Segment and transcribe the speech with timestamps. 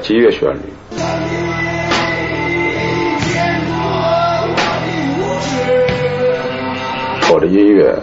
[0.00, 0.60] 我一直在节约旋律。
[7.30, 7.94] 我的音乐。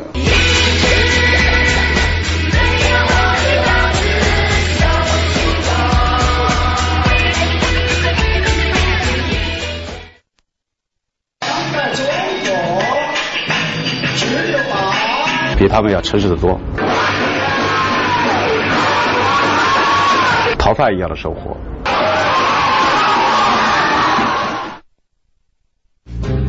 [15.58, 16.60] 比他们要诚实的多，
[20.60, 21.58] 逃犯一样的生活。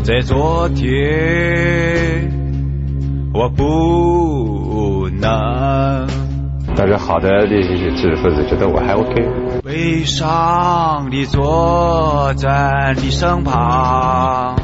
[0.09, 2.31] 在昨天，
[3.35, 6.09] 我不能。
[6.75, 9.61] 但是好的那些知识分子觉得我还 OK。
[9.63, 14.57] 悲伤地坐在你身旁。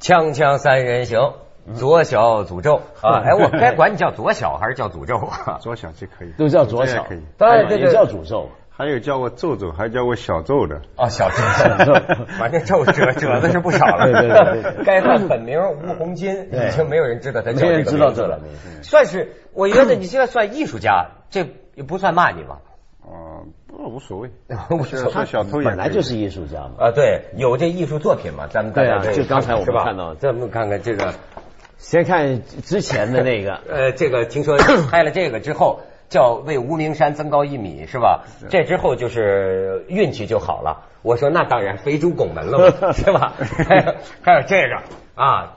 [0.00, 1.34] 锵锵三人行，
[1.74, 3.22] 左小诅咒啊！
[3.24, 5.58] 哎，我该管你叫左小还是叫诅咒啊？
[5.62, 7.20] 左小就可以，都叫左小可以。
[7.38, 10.82] 当然，这个叫诅咒，还有叫我皱皱，还叫我小皱的。
[10.96, 11.94] 哦，小皱，
[12.38, 14.10] 反正皱褶褶子是不少了。
[14.10, 18.40] 对对对，该他本名吴红金，已经没有人知道他叫这个知道这了。
[18.82, 22.58] 算是，我觉得你现在算艺术家，这也不算骂你吧？
[23.02, 24.30] 哦，不无所谓，
[24.70, 25.10] 无所谓。
[25.12, 26.72] 算小偷也本来就是艺术家嘛。
[26.78, 28.48] 啊，对，有这艺术作品嘛？
[28.50, 31.14] 咱们对啊，就刚才我们看到，咱们看看这个，
[31.78, 34.58] 先看之前的那个，呃，这个听说
[34.90, 35.82] 拍了这个之后，
[36.14, 38.22] 叫为无名山增高一米，是吧？
[38.48, 40.84] 这之后就是运气就好了。
[41.02, 43.32] 我说那当然，肥猪拱门了嘛， 是吧？
[44.22, 44.78] 还有这个
[45.16, 45.56] 啊。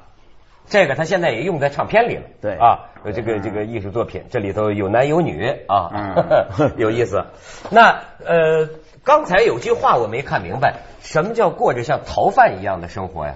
[0.70, 6.26] 这个他现在也用在唱片里了，对啊，这个这个艺术作品，这里头有男有女啊，
[6.76, 7.24] 有意思。
[7.70, 8.68] 那呃，
[9.04, 13.36] 刚才有句话我没看明白，什么叫过着像逃犯一样的生活呀？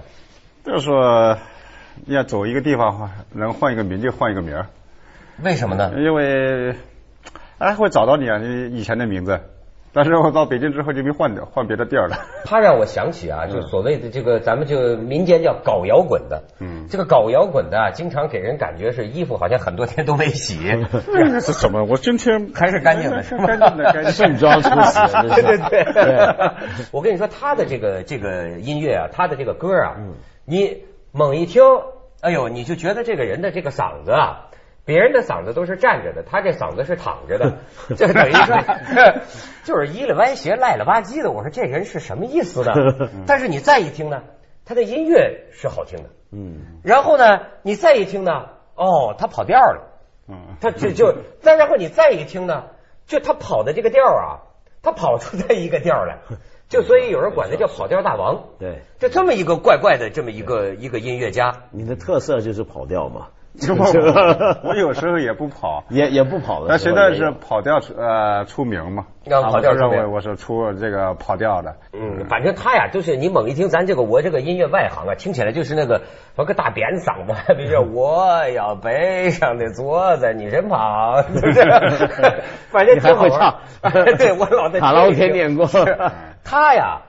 [0.66, 1.38] 就是说，
[2.06, 4.66] 要走一个地方，能换一个名就换一个名儿。
[5.42, 5.92] 为什么呢？
[5.96, 6.74] 因为
[7.62, 9.40] 哎会找到你啊，你以前的名字。
[9.94, 12.16] 但是我到北京之后就没换掉，换别的地儿了。
[12.46, 16.44] 他让我想起啊，就所谓的这个，咱们就民间叫搞摇滚的。
[16.60, 16.86] 嗯。
[16.88, 20.58] 这个搞摇滚的啊，经常给人感觉是衣服好像很多天都没洗。
[21.06, 21.84] 这 是什么？
[21.84, 23.44] 我今天还是干净的，是吗？
[23.46, 24.12] 干净的，干净。
[24.12, 24.98] 盛装出席。
[25.28, 26.50] 对对 对。
[26.90, 29.96] 我跟你说，他的这个这个音乐啊，他的这个歌啊，
[30.46, 31.62] 你猛一听，
[32.22, 34.48] 哎呦，你就觉得这个人的这个嗓子啊。
[34.84, 37.58] 别人的嗓子都是站着的，他这嗓子是躺着的，
[37.96, 38.56] 就等于说
[39.64, 41.30] 就是依了歪斜、赖了吧唧的。
[41.30, 42.72] 我说这人是什么意思呢？
[43.26, 44.22] 但是你再一听呢，
[44.64, 46.80] 他的音乐是好听的，嗯。
[46.82, 49.82] 然后呢，你再一听呢，哦，他跑调了，
[50.28, 50.56] 嗯。
[50.60, 52.64] 他就就再然后你再一听呢，
[53.06, 54.42] 就他跑的这个调啊，
[54.82, 56.18] 他跑出来一个调来，
[56.68, 58.48] 就所以有人管他叫跑调大王。
[58.58, 61.52] 对，就这么一个怪怪的这么一个一个音乐家。
[61.70, 63.28] 你的特色就是跑调嘛。
[64.64, 66.68] 我有时候也不跑，也也不跑的。
[66.68, 69.06] 那现在是跑调出呃出名嘛？
[69.24, 71.76] 要跑调出名，我是出这个跑调的。
[71.92, 76.00] 嗯，反正他呀，就是你猛一听，咱这个我这个音乐外行啊，听起来就是那个
[76.34, 81.60] 我个大扁嗓子， 比如说我要背上的坐在你身旁，是不是？
[82.70, 83.60] 反正挺好唱。
[84.16, 85.68] 对我老在卡拉 OK 念过。
[86.42, 87.02] 他呀，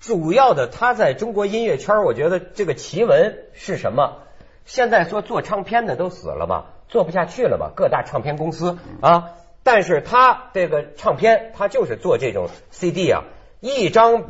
[0.00, 4.23] 主要的他在中国音乐圈，我觉得这个奇闻是什么？
[4.64, 9.30] 现在说做唱片的都死了嘛，做不下去了嘛，各大唱片公司啊。
[9.62, 13.22] 但是他这个唱片，他就是做这种 CD 啊，
[13.60, 14.24] 一张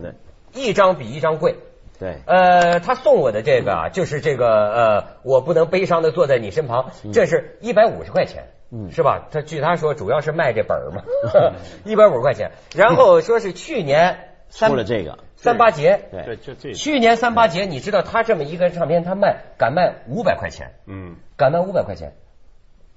[0.52, 1.56] 一张比一张贵。
[1.98, 9.28] 对，呃，他送我的这个啊，就是这个呃，我不能悲伤的坐在你身旁，这是一百五十块钱，嗯，是吧？
[9.30, 11.02] 他据他说，主要是卖这本儿嘛，
[11.84, 12.50] 一百五十块钱。
[12.74, 15.18] 然后说是去年出了这个。
[15.36, 16.72] 三八节，对，就这。
[16.72, 22.14] 去年三八节，你知道他这么一个唱片，他卖敢卖五百块钱，嗯，敢卖五百块钱，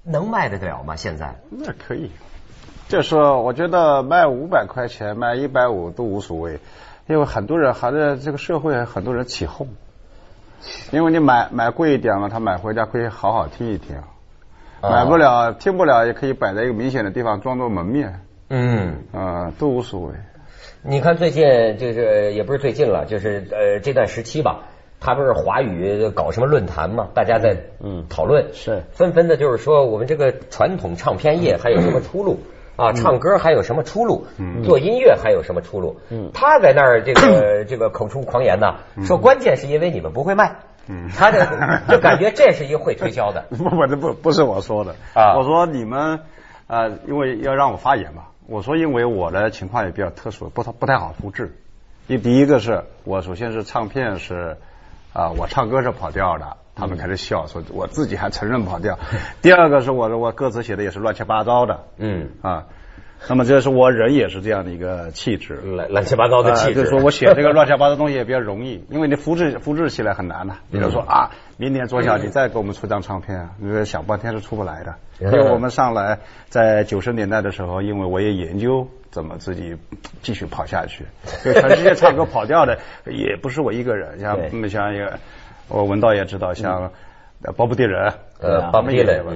[0.02, 0.96] 能卖得了吗？
[0.96, 1.36] 现在？
[1.50, 2.10] 那可以，
[2.88, 6.58] 就说我觉得卖五百块钱，卖一百五都无所谓，
[7.06, 9.68] 因为很多人还在这个社会，很多人起哄，
[10.90, 14.00] 因为你买买贵一点嘛，他买回家可以好好听一听，
[14.80, 20.14] 买不了听不了也可以摆在一个明显的地方装作门面，嗯，啊，都无所谓。
[20.82, 24.60] 你看最近就是也不是最近了，就是呃这段时期吧，
[25.00, 28.06] 他不是华语搞什么论坛嘛，大家在嗯。
[28.08, 28.82] 讨论，是。
[28.92, 32.38] 纷纷的，就是说我们这个传统唱片业还有什么出路？
[32.76, 32.92] 啊？
[32.92, 34.26] 唱歌还有什么出路？
[34.62, 35.96] 做音乐还有什么出路？
[36.10, 41.44] 嗯，他在那儿这个 这个口出狂言呢，说关键是因为你们不会卖，嗯，他这
[41.92, 43.46] 就感觉这是一个会推销的。
[43.50, 44.94] 不不不不是我说的。
[45.14, 46.20] 啊，我说你们
[46.68, 48.22] 呃，因为要让我发言嘛。
[48.48, 51.54] 我说，因为我的情况也比较特殊，不太不太好复制。
[52.06, 54.56] 你第一个是我首先是唱片是
[55.12, 58.98] 啊，我唱歌是跑调的，他们开始笑，说我自己还承认跑调。
[59.42, 62.64] 第二个是我我歌词写的也是乱七八糟的，嗯，啊，
[63.28, 65.54] 那么这是我人也是这样的一个气质。
[65.54, 66.70] 乱乱七八糟的气质。
[66.70, 74.94] 啊就是说我写这个乱七八糟的东西也比较容易，因为你复制复制起来很难呐、比如说啊，明年左小你再给我们出张唱片，你这想半天是出不来的。
[75.20, 79.76] 因为我们上来在九十年代的时候，因为我也研究怎么自己
[80.22, 81.04] 继续跑下去，
[81.42, 85.18] 就全世界唱歌跑调的也不是我一个人，像对像一个
[85.66, 86.92] 我文道也知道，像
[87.42, 88.12] 呃鲍勃迪伦。
[88.40, 88.70] 呃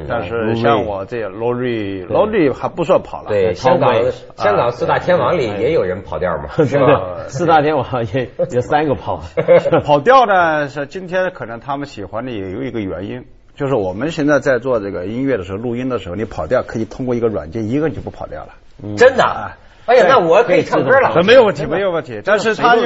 [0.09, 3.93] 但是像我这 Lori Lori 还不算跑了，对，香港
[4.37, 7.25] 香港四大天王里也有人跑调嘛， 是吧？
[7.29, 9.23] 四大天王也有三个跑，
[9.85, 13.25] 跑调呢是今天可能他们喜欢的也有一个原因，
[13.57, 18.55] 就是我们现在在做这个音乐的时候，录音的时候，你跑调可以通过一个软件，一个你就不跑调了，
[18.97, 19.59] 真的啊。
[19.85, 21.23] 哎呀，那我可以唱歌了。
[21.25, 22.23] 没有问题，没有问题。
[22.25, 22.77] 但是他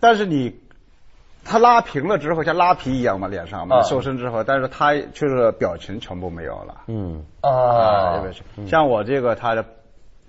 [0.00, 0.54] 但是你
[1.44, 3.82] 他拉平了之后，像拉皮一样嘛，脸上嘛，啊。
[3.82, 6.82] 瘦身之后，但是他就是表情全部没有了。
[6.86, 8.22] 嗯，啊
[8.68, 9.64] 像我这个，他的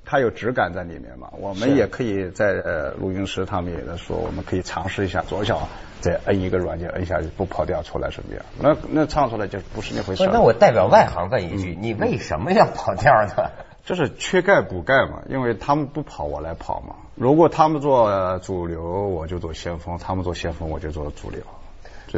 [0.03, 5.67] 它有质感在里面嘛，我们也可以在呃录音师他们也在说，我们可以尝试一下左脚
[5.99, 8.43] 再摁一个软件，摁一下去不跑调出来什么样？
[8.59, 13.51] 那那唱出来就不是那回事那我代表外行问一句，你为什么要跑调呢？
[13.83, 16.95] 就是缺钙补钙嘛，因为他们不跑，我来跑嘛。
[17.15, 21.41] 如果他们做呃主流，我就做先锋；他们做先锋，我就做主流。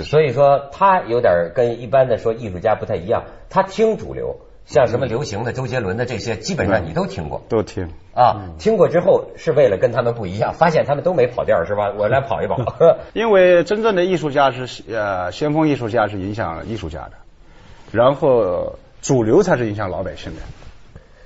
[0.04, 7.90] 所以说他有点跟一般的说艺术家不太一样，他听主流，像什么流行的周杰伦的这些，基本上你都听过都听。
[8.14, 8.50] 啊。
[8.60, 11.94] 听过之后是为了跟他们不一样，发现他们都没跑调是吧？
[11.98, 12.58] 我来跑一跑。
[13.14, 17.12] 因为真正的艺术家是呃先锋艺术家是影响艺术家的，
[17.92, 20.42] 然后主流才是影响老百姓的。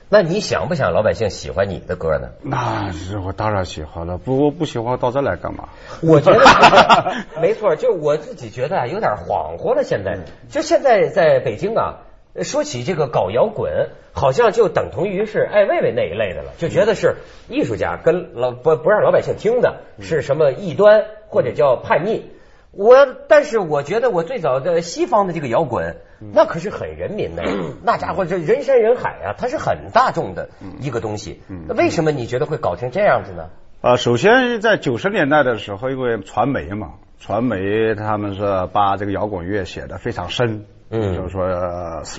[0.09, 2.30] 那你想不想老百姓喜欢你的歌呢？
[2.42, 5.68] 那是我当然喜欢了，不过不喜欢到这来干嘛？
[6.01, 9.83] 我觉得 没错，就我自己觉得啊，有点恍惚了。
[9.83, 10.19] 现在
[10.50, 11.95] 就现在在北京啊，
[12.42, 17.18] 说起这个搞摇滚，好像就等同于是艾薇薇那一类的了，就觉得是
[17.50, 22.31] 艺术家跟老不不让老百姓听的是什么异端或者叫叛逆。
[22.72, 25.98] 我但是我觉得我最早的西方的这个摇滚，
[26.34, 27.44] 那可是很人民的，
[27.84, 30.50] 那家伙这人山人海啊，它是很大众的
[30.80, 31.42] 一个东西。
[31.68, 33.50] 那为什么你觉得会搞成这样子呢？
[33.81, 41.46] 呃，首先在九十年代的时候，因为传媒嘛，传媒他们是把这个摇滚乐写的非常深，嗯就是说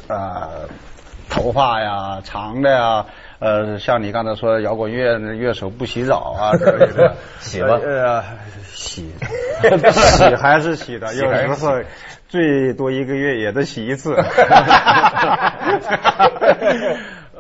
[0.09, 0.69] 呃
[1.29, 3.07] 头发呀长的呀，
[3.39, 7.79] 呃像你刚才说的摇滚乐乐手不洗澡啊之类的，洗吧。
[7.83, 8.23] 呃
[8.65, 9.13] 洗
[9.91, 11.81] 洗还是洗的，有时候
[12.29, 14.15] 最多一个月也得洗一次。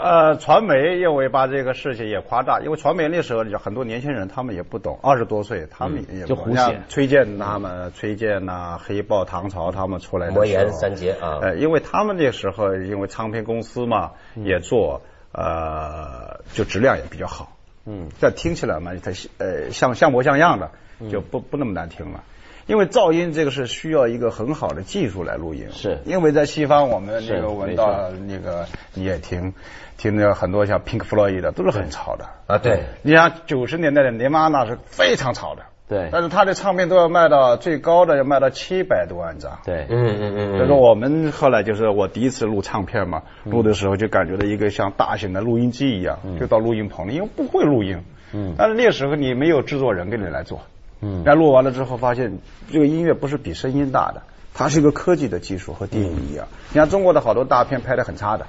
[0.00, 6.54] 呃，传媒因为把这个事情也夸大，因为传媒那时候有很多年轻人，他们也不懂，二十多岁，他们也不懂就胡
[6.88, 11.40] 崔健他们、崔健呐、黑豹、唐朝他们出来的魔岩三杰啊。
[11.42, 15.02] 呃，因为他们那时候因为唱片公司嘛也做，
[15.32, 20.70] 呃，就质量也比较好，嗯，但听起来嘛，它呃像像模像样的，
[21.10, 22.24] 就不不那么难听了。
[22.66, 26.00] 因为噪音这个是需要一个很好的技术来录音，是。
[26.04, 29.54] 因为在西方我们那个闻没到那个你也听，
[29.96, 32.26] 听着很多像 Pink Floyd 的都是很吵的。
[32.46, 36.08] 啊，对，你像九十年代的尼玛那是非常吵的，对。
[36.12, 48.02] 但是他的唱片都要卖到最高的要卖到七百多万张，对，嗯嗯嗯所以说我们后来就是我第一次录唱片嘛，录的时候就感觉到一个像大型的录音机一样，就到录音棚里，因为不会录音，
[48.32, 48.54] 嗯。
[48.58, 50.60] 但是那时候你没有制作人给你来做，
[51.00, 51.22] 嗯。
[51.24, 52.38] 那录完了之后发现
[52.70, 54.22] 这个音乐不是比声音大的，
[54.54, 56.46] 它是一个科技的技术和电影一样。
[56.72, 58.46] 你看中国的好多大片拍的很差的，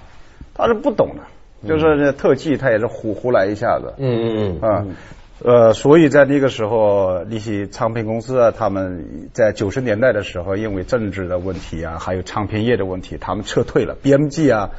[0.53, 4.69] 他是不懂的，就是这特技他也是胡胡来一下子，嗯嗯嗯。
[4.69, 4.86] 啊。
[5.43, 13.96] 呃，所以在那个时候，那些唱片公司啊，他们在九十年代的时候，因为政治的问题啊，还有唱片业的问题，他们撤退了。
[14.03, 14.72] BMG 啊，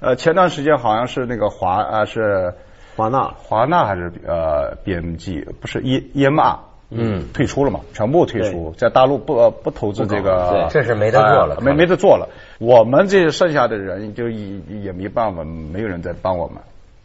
[0.00, 2.54] 呃，前段时间好像是那个华啊是
[2.96, 6.56] 华纳华纳还是呃 BMG 不是 E EMR
[6.90, 12.28] 嗯退出了嘛，全部退出，在大陆不呃不投资这个，对这是没得做了呃没没得做了。
[12.58, 16.56] 我们这剩下的人就也也没办法，没有人在帮我们，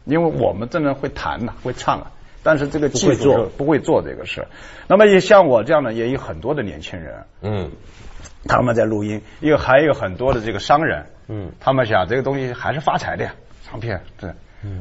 [0.05, 2.11] 因为我们真的会弹呐、会唱啊。
[2.43, 3.37] 但是这个技术不会做。
[3.37, 4.45] 是不会做这个事，
[4.87, 7.71] 那么也像我这样的也有很多的年轻人，嗯。
[8.45, 13.33] 他们在录音，又还有很多的这个商人，嗯，他们想这个东西还是发财的呀，
[13.63, 14.29] 唱片对，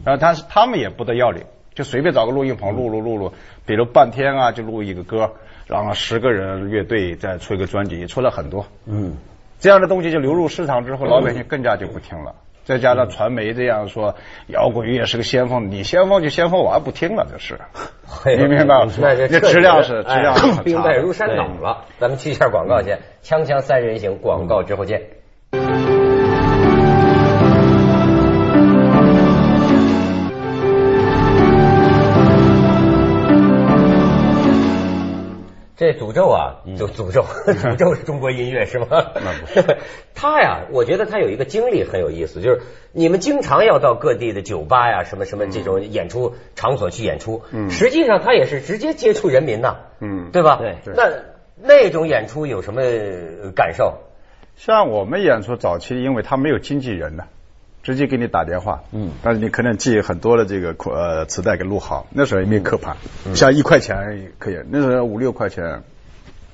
[0.05, 3.33] 然后他是他们也不得要领，就随便找个录音棚录录录录，
[3.65, 5.33] 比如半天啊就录一个歌，
[5.69, 9.17] 然后十个人乐队再出一个专辑，出了很多，嗯，
[9.61, 12.35] 这样的东西就流入市场之后，老百姓更加就不听了。
[12.65, 14.15] 再加上传媒这样说，
[14.47, 17.59] 摇滚乐是个先锋，你先锋就先锋，我还不听了，这是。
[18.39, 18.93] 你明白吗？
[18.99, 20.65] 那这那质量是质量是很。
[20.65, 21.85] 兵败如山倒了。
[21.99, 25.03] 咱们去一下广告去，锵锵三人行，广告之后见。
[35.83, 38.87] 这诅咒啊，就诅咒，诅咒是中国音乐是吗？
[38.91, 39.79] 那不是。
[40.15, 42.61] 他呀，我觉得他有一个经历很有意思，就是
[42.93, 50.57] 你们经常要到各地的酒吧呀，什么什么这种演出场所去演出，嗯实际上他也是直接接触人民呐，嗯对吧？
[50.61, 51.11] 对对那
[51.61, 53.99] 那种演出有什么呃感受？
[54.55, 57.25] 像我们演出早期，因为他没有经纪人呢，
[57.83, 59.11] 直接给你打电话，嗯。
[59.23, 62.97] 但是你可能记很多的这个呃磁带给录好，那时候也没有刻盘，
[63.35, 65.83] 像一块钱可以，那时候五六块钱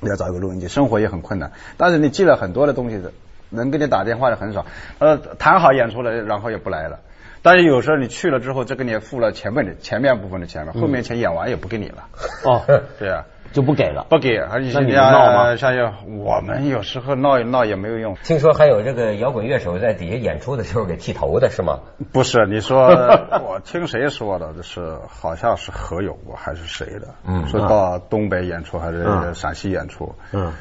[0.00, 3.12] 你要找一个录音机，生活也很困难，但是你记了很多的东西的，
[3.50, 4.64] 能给你打电话的很少，
[4.99, 7.00] 呃，谈好演出了，然后也不来了。
[7.40, 12.08] 但是有时候你去了之后，这给你付了前面的前面部分的钱了，后面钱演完也不给你了。
[12.44, 12.62] 哦，
[12.99, 14.07] 对啊，就不给了。
[14.09, 18.14] 不给，而且那你们闹吗像像我们有时候闹一闹也没有用。
[18.23, 21.81] 听说还有这个摇滚乐手在底下演出的时候给剃头的是吗？
[22.12, 22.88] 不是，你说
[23.47, 24.52] 我听谁说的？
[24.55, 27.09] 就是好像是何勇还是谁的？
[27.26, 30.52] 嗯说到东北演出还是嗯陕西演出，嗯，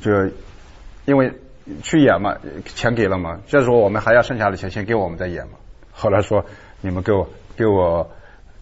[0.00, 0.10] 就
[1.04, 1.32] 因为
[1.82, 5.52] 去演嘛，钱给了嘛，这时候我们还要剩下的钱先给我们再演嘛。
[5.92, 6.44] 后来说
[6.80, 8.10] 你们给我给我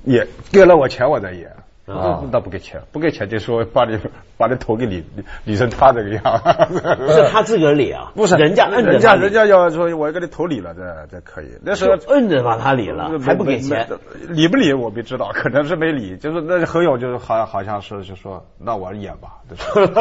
[0.04, 1.52] 也给了我钱我再演。
[1.95, 2.23] 啊。
[2.30, 3.99] 那不给钱，不给钱就说把你
[4.37, 6.23] 把你头给理理理成他这个样，
[6.99, 8.37] 不是他自个儿理啊，不是。
[8.37, 11.49] 人家摁着人家人家要说我要给你头理了，这这可以。
[11.62, 13.88] 那时候摁着把他理了，还不给钱。，
[14.28, 16.16] 理不理我不知道， 可能是没理。
[16.16, 19.92] 就是那何勇就是好像好像是就说那我演吧，就是。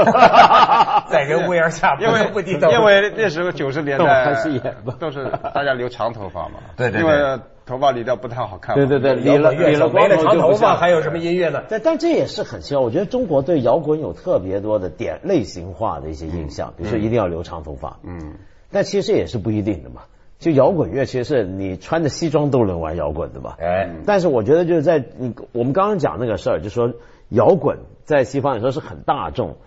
[1.09, 4.93] 在人屋檐下因为不低头因为那时候九十年代还是演吧。
[4.99, 7.01] 都是大家留长头发嘛，对对对。
[7.01, 8.75] 因为头发理掉不太好看。
[8.75, 11.61] 对对对，理了理了光头长头发，还有什么音乐呢？
[11.69, 18.35] 但但这也是很奇怪，我觉得中国对摇滚有特别多的点类型化的一些印象，比如说一定要留长头发，嗯，
[18.71, 20.01] 但其实也是不一定的嘛。
[20.39, 23.55] 就摇滚乐其实是你穿着西装都能玩摇滚的嘛。
[23.59, 26.93] 哎，但是我觉得就是在你我们刚刚讲那个事儿，就说
[27.29, 29.57] 摇滚在西方来说是很大众，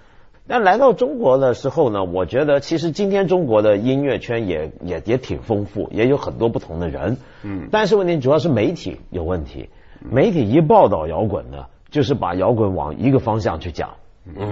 [0.50, 7.18] 但来到中国的时候呢，我觉得其实今天中国的音乐圈也也也挺丰富，也有很多不同的人。
[7.44, 9.68] 嗯但是问题主要是媒体有问题，
[10.00, 13.90] 媒体一报道摇滚呢，就是把摇滚往一个方向去讲，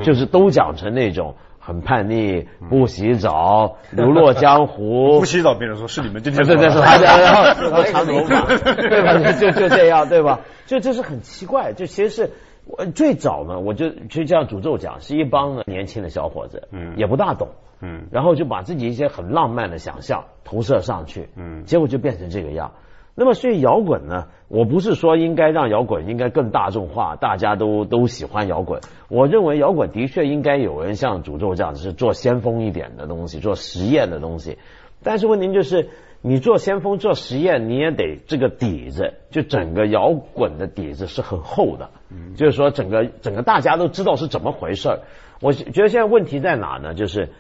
[0.05, 1.35] 就是都讲成那种。
[1.61, 9.33] 很叛逆，不洗澡， 流落江湖，不洗澡，别人说是你们今天对对对，他 然后然后长头发，对吧？
[9.39, 10.41] 就就这样，对吧？
[10.65, 12.31] 就这是很奇怪，就其实是
[12.69, 17.49] 我最早呢，我就就这样诅咒讲，是一帮呢年轻的小伙子，嗯也不大懂，
[17.81, 22.73] 嗯然后就把自己一些很浪漫的想象投射上去，嗯结果就变成这个样。
[23.15, 28.81] 那么所以摇滚呢，我不是说应该让摇滚应该更大众化，大家都都喜欢摇滚。
[29.09, 34.59] 我认为摇滚的确应该有人像诅咒这样，是做先锋一点的东西，做实验的东西。
[35.03, 35.89] 但是问题就是，
[36.21, 41.91] 你做先锋做实验，你也得这个底子，就整个摇滚的底子是很厚的。
[42.37, 45.01] 就是说，整个整个大家都知道是怎么回事儿。
[45.41, 46.95] 我觉得现在问题在哪呢？
[46.95, 47.31] 就是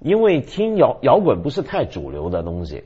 [0.00, 2.84] 因为听摇摇滚不是太主流的东西，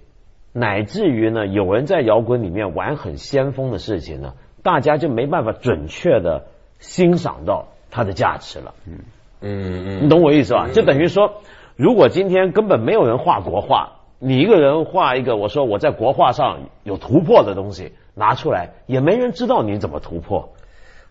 [0.53, 6.45] 乃至于呢，有人在摇滚里面玩很先锋的事情呢，大家就没办法准确的
[6.79, 8.75] 欣赏到它的价值了。
[8.87, 8.99] 嗯
[9.41, 10.69] 嗯你懂我意思吧？
[10.73, 11.43] 就等于说，
[11.75, 20.53] 如果今天根本没有人画国画，你一个人画一个，我说我在国画上有突破的东西拿出来，也没人知道你怎么突破。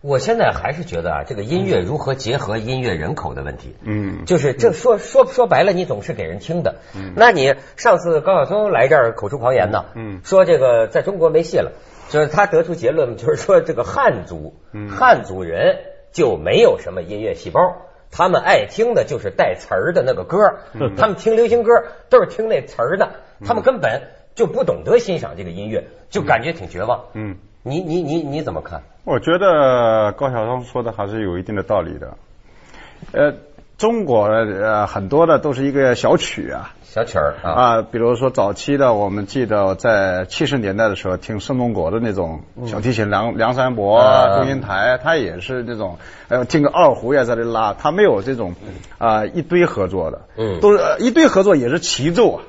[0.01, 6.75] 我现在还是觉得啊，这个音乐如何结合音乐人口的问题，嗯就是这说说说白了，你总是给人听的。
[6.95, 11.71] 嗯那你上次高晓松来这儿口出狂言呢，嗯说这个在中国没戏了，
[12.09, 15.79] 就是他得出结论，就是说这个汉族，嗯汉族人
[16.13, 17.59] 就没有什么音乐细胞。
[18.11, 20.37] 他们爱听的就是带词儿的那个歌，
[20.97, 21.71] 他们听流行歌
[22.09, 23.09] 都是听那词儿的，
[23.45, 24.01] 他们根本
[24.35, 27.05] 就不懂得欣赏这个音乐，就感觉挺绝望。
[27.13, 28.81] 嗯，你你你你怎么看？
[29.03, 32.17] 我觉得高晓松说的还是有一定的道理的。
[33.11, 33.33] 呃，
[33.79, 36.75] 中国呃很多的都是一个小曲啊。
[36.83, 48.55] 小曲儿啊，啊，比如说早期的，我们记得在七十年代的时候听孙中国的那种小提琴，梁梁山伯、啊祝英台，他也是那种，呃，听个二胡也在那拉，他没有这种
[48.97, 50.59] 啊、一堆合作的，嗯。
[50.59, 52.41] 都是、呃一堆合作也是齐奏啊，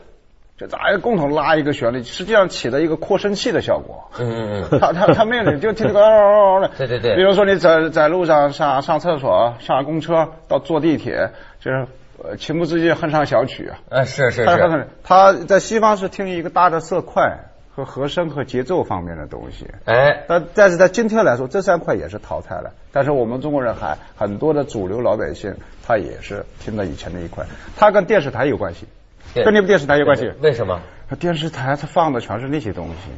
[0.60, 4.10] 就大家共同拉一个旋律，实际上起了一个扩声器的效果。
[4.18, 4.76] 嗯嗯嗯。
[4.78, 11.86] 他他他没有你就听那个嗷嗷嗷的，对对对比如说你在在路上上上厕所、上公车、到坐地铁，就是
[12.22, 13.78] 呃情不自禁哼上小曲啊。
[13.88, 17.38] 啊，是是他是，他他在西方是听一个大的色块
[17.74, 19.66] 和和声和节奏方面的东西。
[19.86, 22.72] 哎，但但是在今天来说，这三块也是淘汰了。
[22.92, 25.54] 但是我们中国人还很多的主流老百姓，
[25.86, 27.46] 他也是听到以前那一块，
[27.78, 28.88] 他跟电视台有关系，对
[29.34, 30.30] 跟那部电视台有关系。
[30.40, 30.80] 为什么？
[31.18, 33.10] 电视台它放的全是那些东西，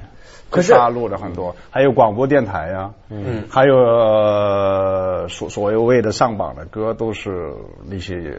[0.49, 7.52] 可是大陆的很多，还有广播电台呀、嗯还有、呃所所谓的上榜的歌都是
[7.85, 8.38] 那些，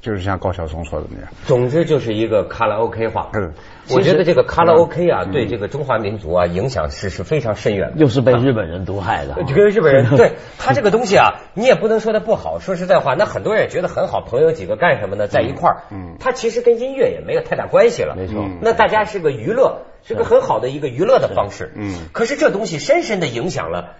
[0.00, 1.28] 就是像高晓松说的那样。
[1.46, 3.30] 总之就是一个卡拉 OK 化。
[3.34, 3.52] 嗯
[3.90, 7.96] 我觉得这个卡拉 OK 啊，对这个中华民族啊影响是是非常深远的。
[7.96, 9.42] 又是被日本人毒害的。
[9.48, 12.58] 这个日本人 对他这个东西啊，你也不能说他不好。
[12.58, 15.26] 说实在话，那很多人也觉得很好，朋友几个干什么呢？
[15.26, 18.14] 在一块儿，嗯它其实跟音乐也没有太大关系了。
[18.14, 21.72] 没错那大家是个娱乐，是个很好的一个娱乐的方式。
[21.74, 23.94] 嗯可是这东西深深的影响了，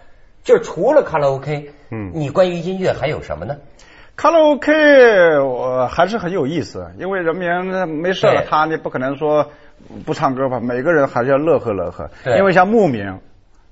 [0.45, 3.57] 就是除了卡拉 OK，嗯你关于音乐还有什么呢？
[4.18, 9.52] 卡拉 OK 我还是很有意思，因为人民没事了，他你不可能说
[10.04, 12.10] 不唱歌吧，每个人还是要乐呵乐呵。
[12.37, 13.20] 因为像牧民，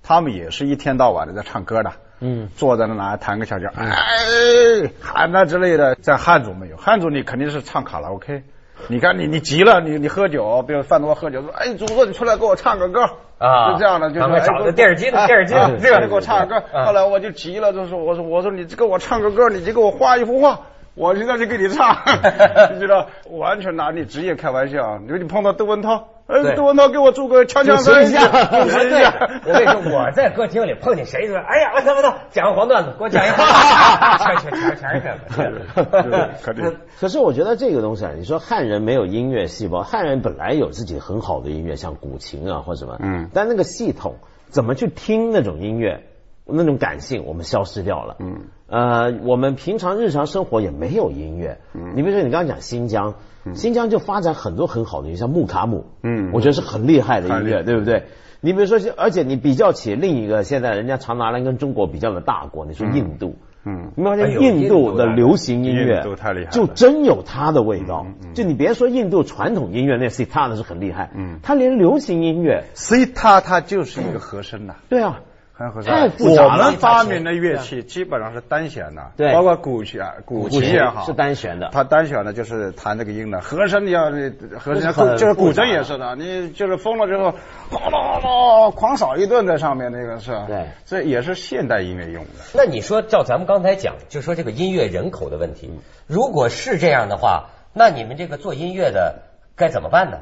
[0.04, 1.90] 他们也是一天到晚的在唱歌的。
[2.20, 5.96] 嗯，坐在那拿弹个小调，哎，喊那之类的。
[5.96, 8.44] 在汉族没有，汉族你肯定是唱卡拉 OK。
[8.86, 13.00] 你看你你急了，你你喝酒，比如饭桌喝酒，说哎，祖宗你出来给我唱个歌
[13.38, 16.66] 啊就这样的，就是哎找个电视机的啊电视机的啊这个给我唱个歌。
[16.72, 20.58] 啊后来我就急了，就说我说我说你给我唱个歌，你就给我画一幅画。
[20.96, 21.94] 我现在就给你唱，
[22.74, 24.98] 你知道，完全拿你职业开玩笑。
[24.98, 29.14] 你说你碰到窦文涛，对哎，窦文涛给我做个锵锵三人行，主 持一对下。
[29.44, 36.30] 我跟你说，我在歌厅里碰见谁说，哎呀，我操我操，讲个黄段子，给我讲一个，全全全全是这个。
[36.42, 36.76] 肯定。
[36.98, 44.16] 可是我觉得这个东西啊，你说汉人没有音乐细胞，汉人本来有自己很好的音乐，像古琴啊或什么，嗯但那个系统
[44.48, 46.04] 怎么去听那种音乐，
[46.46, 51.92] 那种感性我们消失掉了，嗯，呃，我们平常日常生活也没有音乐，嗯。
[51.94, 53.14] 你比如说你刚刚讲新疆，
[53.54, 58.04] 新疆就发展很多很好的音乐，像木卡姆，嗯我觉得是很厉害的音乐，对不对？
[58.40, 63.92] 你比如说，而且你比较起另一个现在人家常拿来跟中国比较的大国，你说印度，嗯。
[63.96, 66.50] 你发现印度的流行音乐印度太厉害了。
[66.50, 68.06] 就真有它的味道。
[68.34, 71.38] 就你别说印度传统音乐那 C 他的是很厉害，嗯。
[71.42, 74.74] 他连流行音乐，，sitar 它就是一个和声呐。
[74.88, 75.20] 对啊，
[75.56, 75.88] 很合适。
[75.88, 79.32] 太复杂了我们发明的乐器基本上是单弦的，对。
[79.32, 81.70] 包括古弦、古琴也好，是单弦的。
[81.72, 84.10] 它单弦的就是弹这个音的，和声你要
[84.58, 87.32] 和声就是古筝也是的，你就是疯了之后，
[87.70, 92.30] 哗啦啦狂扫一顿在上面，那个是，对，这也是现代音乐用的。
[92.54, 95.70] 那你说，照咱们刚才讲，就说这个音乐人口的问题，
[96.06, 99.22] 如果是这样的话，那你们这个做音乐的
[99.56, 100.18] 该怎么办呢？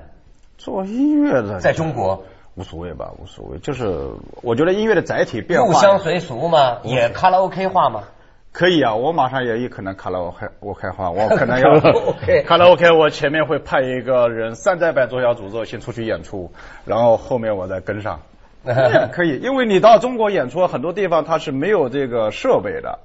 [0.56, 2.24] 做音乐的在中国
[2.56, 3.84] 无所谓吧，无所谓，就是
[4.42, 6.78] 我觉得音乐的载体变化入乡随俗嘛？
[6.84, 8.04] 也卡拉 OK 化嘛？
[8.52, 11.80] 可以啊，我马上也有可能卡拉 OK 我开化，我 可能要
[12.46, 16.52] 卡拉 OK，我前面会派一个人山寨版左小诅咒先出去演出，
[16.84, 18.20] 然后后面我再跟上。
[19.12, 22.98] 可以，因为你到中国演出，很多地方它是没有这个设备的，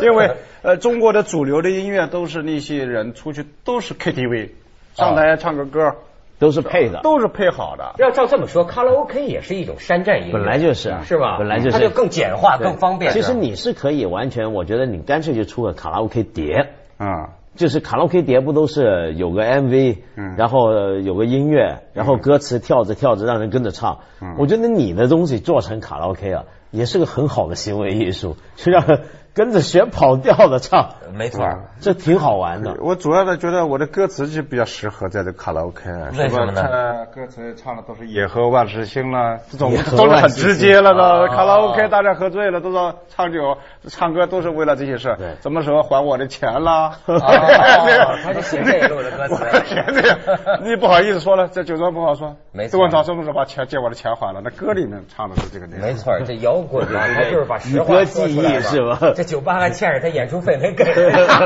[0.00, 4.50] 因为 呃中国的主流的音乐都是那些人出去都是 KTV，
[4.94, 5.96] 上台唱个歌，
[6.38, 7.94] 都是配的，都是配好的。
[7.98, 11.36] 要照这么说，卡拉 OK 也是一种山寨音乐，本来就是啊是吧？
[11.38, 13.12] 本来就是它就更简化、更方便。
[13.12, 16.70] 其实你是可以完全，我觉得你干脆就出个卡拉 OK 碟。
[16.98, 23.98] 嗯，就是卡拉 OK 碟不都是有个 MV，嗯然后呃有个音乐，然后歌词跳着跳着让人跟着唱。
[24.20, 29.00] 嗯我觉得你的东西做成卡拉 OK 啊，也是个很好的行为艺术，就让人
[29.38, 31.46] 跟着学跑调的唱，没错。
[31.80, 32.74] 这挺好玩的。
[32.80, 41.28] 我主要的觉得我的歌词就比较适合在这卡拉 OK，为什么呢歌词唱的都是野鹤万事兴啦，这种都是很直接了啊的。
[41.28, 46.96] 卡拉 OK 大家喝醉了都说唱酒唱歌都是为了这些事对，什么时候还我的钱啦？
[47.06, 52.34] 哦他就写这一路的歌词 写这个，你不好意思说了，在酒庄不好说。
[52.50, 54.40] 没错窦文涛什么时候把钱借我的钱还了？
[54.42, 55.86] 那歌里面唱的是这个内容。
[55.86, 60.84] 没错，这摇滚啊， 他就是把实宇话歌记忆说出来了是吧这酒吧还欠着他演出费没给。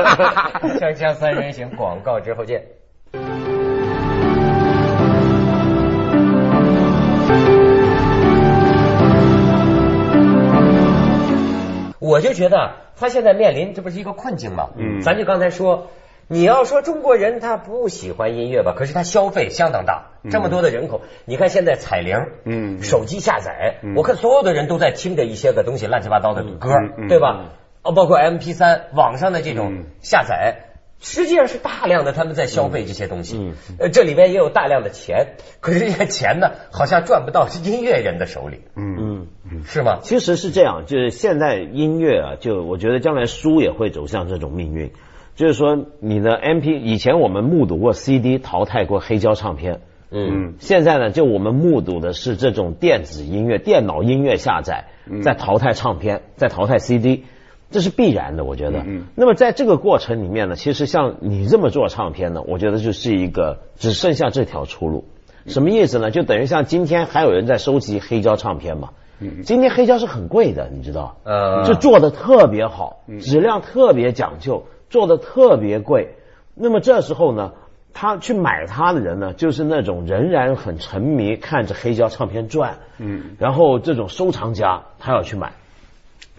[0.79, 2.63] 锵锵三人行，广告之后见。
[11.99, 14.69] 我就觉得他现在面临这不是一个困境吗？
[14.77, 15.87] 嗯咱就刚才说，
[16.27, 26.69] 你要说中国人他不喜欢音乐吧，可是他消费相当大，这么多的人口，你看现在彩铃，嗯手机下载，嗯我看所有的人都在听着一些个东西，乱七八糟的歌，
[27.09, 27.45] 对吧？
[27.83, 29.83] 哦，包括 MP 三网上的这种嗯。
[30.01, 30.69] 下载。
[31.05, 33.53] 实际上是大量的他们在消费这些东西，嗯。
[33.77, 39.27] 呃，这里边也有大量的钱，可是这些钱呢，好像赚不到音乐人的手里，嗯。
[39.51, 39.99] 嗯，是吗？
[40.01, 44.93] 其实是这样，就是现在音乐啊，就我觉得将来书也会走向这种命运，
[45.35, 50.53] 就是说你的 MP，以前我们目睹过 CD 淘汰过黑胶唱片，嗯。
[50.59, 54.85] 现在呢，就我们目睹的是这种电子音乐、电脑音乐下载，
[55.21, 57.25] 在淘汰唱片，在淘汰 CD，
[57.73, 58.85] 这是必然的，我觉得。
[59.15, 65.03] 那么在这个过程里面呢，其实像你这么做唱片呢，我觉得就是一个只剩下这条出路。
[65.47, 66.11] 什么意思呢？
[66.11, 68.91] 就等于像今天还有人在收集黑胶唱片嘛。
[69.43, 71.17] 今天黑胶是很贵的，你知道？
[71.23, 76.15] 呃就做的特别好，质量特别讲究，做的特别贵。
[76.55, 77.53] 那么这时候呢，
[77.93, 85.53] 他去买它的人呢，就是那种仍然很沉迷看着黑胶唱片转，嗯，然后这种收藏家他要去买。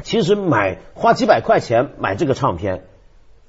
[0.03, 2.85] 其实买花几百块钱买这个唱片，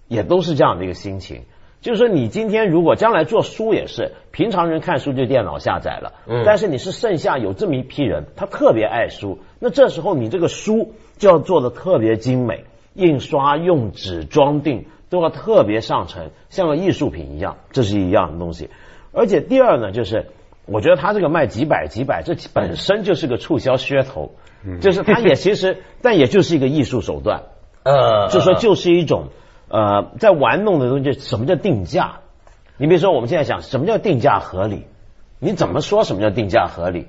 [0.07, 1.43] 也都是这样的一个心情。
[1.81, 12.63] 就是说，你今天如果将来做书也是，平常人看书就电脑下载了，嗯但是你是剩下有这么一批人，他特别爱书，那这时候你这个书就要做的特别精美，
[12.95, 18.71] 印刷、用纸、装订都要特别上乘，像个艺术品一样，这是一样的东西。
[19.11, 20.25] 而且第二呢，就是
[20.65, 24.35] 我觉得他这个卖几百几百，这本身就是个促销噱头，
[24.81, 27.43] 就是他也其实， 但也就是一个艺术手段。
[27.83, 29.27] 呃，就说就是一种
[29.69, 32.19] 呃，在玩弄的东西，什么叫定价？
[32.77, 34.85] 你比如说，我们现在想什么叫定价合理？
[35.39, 37.07] 你怎么说什么叫定价合理？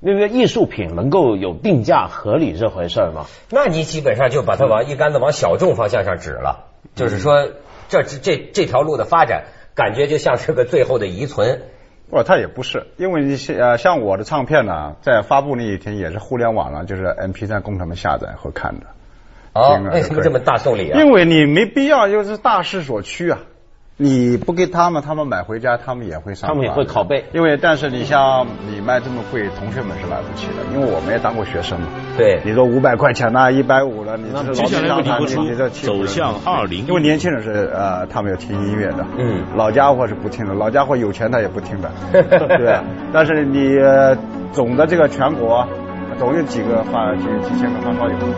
[0.00, 3.26] 那个艺术品能够有定价合理这回事儿吗？
[3.50, 7.48] 那你基本上就把它往一竿子往小众方向上指了，就是说
[7.88, 11.62] 这这这这条路的发展，感觉就像是个最后的遗存。
[12.10, 18.86] 不，他也不是，因为你像呃像我的唱片呢，在发布那一天也是互联网上就是 MP 3供他们下载和看的。
[19.92, 21.00] 为什么这么大送礼啊？
[21.00, 23.40] 因为你没必要，就是大势所趋啊。
[24.00, 27.24] 你不给他们，他们买回家，他们也会上，他们也会拷贝。
[27.32, 31.88] 因为但是你像你卖这么贵，同学们是买不起的，因为我们也当过学生嘛。
[32.16, 41.90] 对你说五百块钱呐，一百五了，你这老年为你播出人你这走向2015因为年轻人是呃，他们要听音乐的，嗯老家伙是不听的，老家伙有钱他也不听的，
[42.56, 42.78] 对。
[43.12, 44.16] 但是你呃
[44.52, 45.66] 总的这个全国
[46.20, 48.18] 总有几个发几几千个发烧友。